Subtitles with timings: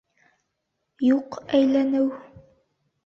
[1.09, 2.09] Юҡ әйләнеү!